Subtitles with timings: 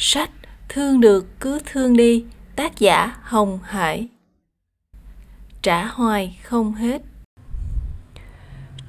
[0.00, 0.30] Sách
[0.68, 2.24] Thương được cứ thương đi,
[2.56, 4.08] Tác giả Hồng Hải.
[5.62, 7.02] Trả hoài không hết.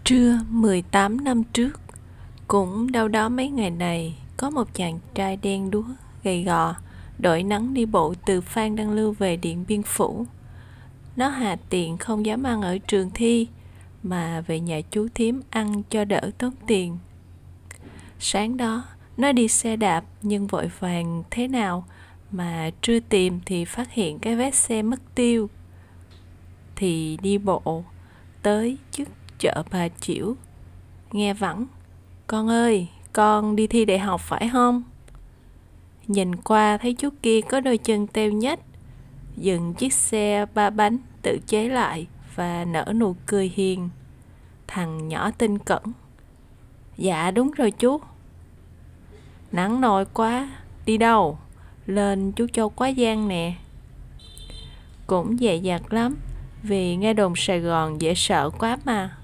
[0.03, 1.79] Trưa 18 năm trước,
[2.47, 5.83] Cũng đâu đó mấy ngày này, Có một chàng trai đen đúa,
[6.23, 6.75] Gầy gò,
[7.19, 10.25] Đội nắng đi bộ từ Phan Đăng Lưu về Điện Biên Phủ.
[11.15, 13.47] Nó hà tiện không dám ăn ở trường thi,
[14.03, 16.97] Mà về nhà chú thím ăn cho đỡ tốn tiền.
[18.19, 18.83] Sáng đó
[19.19, 21.85] nó đi xe đạp nhưng vội vàng thế nào
[22.31, 25.49] mà chưa tìm thì phát hiện cái vết xe mất tiêu.
[26.75, 27.83] Thì đi bộ
[28.41, 29.07] tới trước
[29.39, 30.35] chợ Bà Chiểu.
[31.11, 31.65] Nghe vẳng,
[32.27, 34.83] con ơi, con đi thi đại học phải không?
[36.07, 38.59] Nhìn qua thấy chú kia có đôi chân teo nhất,
[39.37, 43.89] dừng chiếc xe ba bánh tự chế lại và nở nụ cười hiền.
[44.67, 45.83] Thằng nhỏ tinh cẩn.
[46.97, 47.99] Dạ đúng rồi chú,
[49.51, 50.49] Nắng nổi quá,
[50.85, 51.39] đi đâu?
[51.85, 53.53] Lên chú Châu Quá Giang nè.
[55.07, 56.17] Cũng dè dặt lắm,
[56.63, 59.17] vì nghe đồn Sài Gòn dễ sợ quá mà.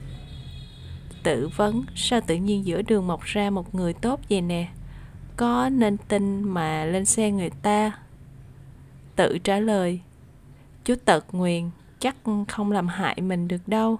[1.24, 4.68] Tự vấn, sao tự nhiên giữa đường mọc ra một người tốt vậy nè?
[5.38, 7.92] Có nên tin mà lên xe người ta?
[9.16, 10.00] Tự trả lời,
[10.86, 12.16] chú tật nguyền chắc
[12.48, 13.98] không làm hại mình được đâu.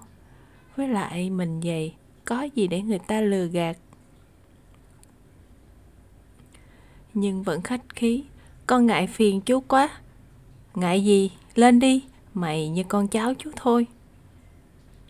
[0.76, 3.76] Với lại mình vậy, có gì để người ta lừa gạt
[7.16, 8.24] nhưng vẫn khách khí.
[8.66, 9.88] Con ngại phiền chú quá.
[10.74, 11.30] Ngại gì?
[11.54, 13.86] Lên đi, mày như con cháu chú thôi.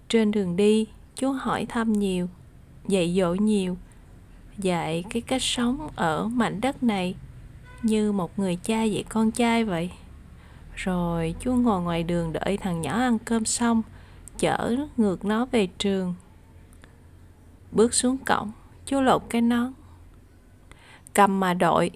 [0.09, 2.29] Trên đường đi, chú hỏi thăm nhiều,
[2.89, 3.77] dạy dỗ nhiều,
[4.59, 7.15] dạy cái cách sống ở mảnh đất này
[7.83, 9.91] như một người cha dạy con trai vậy.
[10.75, 13.83] Rồi chú ngồi ngoài đường đợi thằng nhỏ ăn cơm xong,
[14.39, 16.15] chở ngược nó về trường.
[17.73, 18.53] Bước xuống cổng,
[18.87, 19.73] chú lột cái nón,
[21.17, 21.91] cầm mà đội.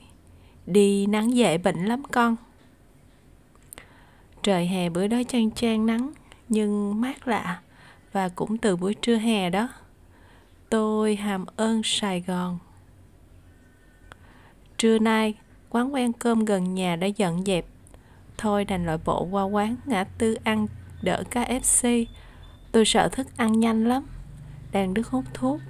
[0.66, 2.36] Đi nắng dễ bệnh lắm con.
[4.42, 6.12] Trời hè bữa đó chang chang nắng,
[6.48, 7.60] nhưng mát lạ,
[8.12, 9.68] và cũng từ buổi trưa hè đó.
[10.70, 12.58] Tôi hàm ơn sài gòn.
[14.78, 15.34] Trưa nay,
[15.70, 17.66] quán quen cơm gần nhà đã dọn dẹp.
[18.38, 20.66] Thôi đành loại bộ qua quán ngã tư ăn
[21.02, 22.04] đỡ KFC
[22.72, 24.06] tôi sợ thức ăn nhanh lắm.
[24.72, 25.60] Đang đứt hút thuốc,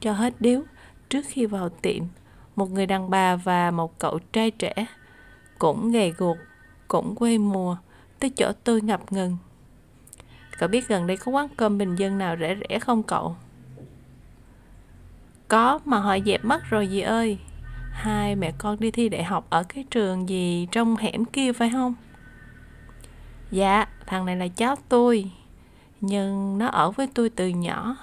[0.00, 0.62] cho hết điếu
[1.08, 2.04] trước khi vào tiệm
[2.56, 4.86] một người đàn bà và một cậu trai trẻ,
[5.58, 6.36] cũng gầy guộc,
[6.88, 7.76] cũng quê mùa,
[8.18, 9.36] tới chỗ tôi ngập ngừng.
[10.58, 13.36] Cậu biết gần đây có quán cơm bình dân nào rẻ rẻ không cậu?
[15.48, 17.38] Có mà họ dẹp mất rồi dì ơi.
[17.92, 21.70] Hai mẹ con đi thi đại học ở cái trường gì trong hẻm kia phải
[21.70, 21.94] không?
[23.50, 25.30] Dạ, thằng này là cháu tôi.
[26.00, 27.96] Nhưng nó ở với tôi từ nhỏ.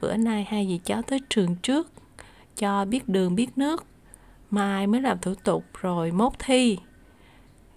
[0.00, 1.90] Bữa nay hai dì cháu tới trường trước
[2.56, 3.84] cho biết đường biết nước
[4.50, 6.78] mai mới làm thủ tục rồi mốt thi.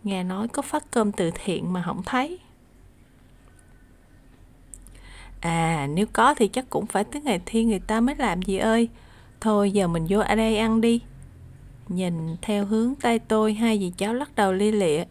[0.04, 2.40] Nghe nói có phát cơm từ thiện mà không thấy.
[5.40, 8.58] À nếu có thì chắc cũng phải tới ngày thi người ta mới làm gì
[8.58, 8.90] ơi.
[9.42, 11.02] Thôi, giờ mình vô ở đây ăn đi.
[11.88, 15.04] Nhìn theo hướng tay tôi, hai dì cháu lắc đầu lia lịa.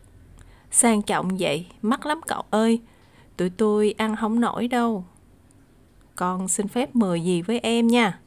[0.71, 2.81] Sang trọng vậy, mắc lắm cậu ơi.
[3.37, 5.05] Tụi tôi ăn không nổi đâu.
[6.17, 8.19] Con xin phép mời gì với em nha.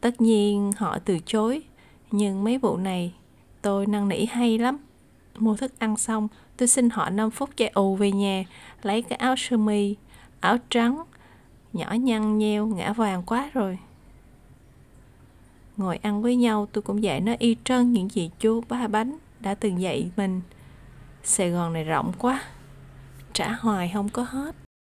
[0.00, 1.62] Tất nhiên, họ từ chối
[2.10, 3.12] nhưng mấy vụ này,
[3.62, 4.78] tôi năn nỉ hay lắm.
[5.38, 8.44] Mua thức ăn xong, tôi xin họ 5 phút chạy ù về nhà,
[8.82, 9.96] lấy cái áo sơ mi,
[10.40, 11.04] áo trắng,
[11.72, 13.78] nhỏ nhăn nheo ngã vàng quá rồi.
[15.76, 19.18] Ngồi ăn với nhau, tôi cũng dạy nó y trân những gì chú ba bánh
[19.40, 20.40] đã từng dạy mình.
[21.22, 22.42] Sài gòn này rộng quá
[23.32, 24.65] trả hoài không có hết.